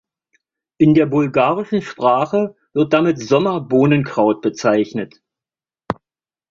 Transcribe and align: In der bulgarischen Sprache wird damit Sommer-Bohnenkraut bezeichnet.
In 0.79 0.95
der 0.95 1.05
bulgarischen 1.05 1.83
Sprache 1.83 2.55
wird 2.73 2.91
damit 2.91 3.19
Sommer-Bohnenkraut 3.19 4.41
bezeichnet. 4.41 5.21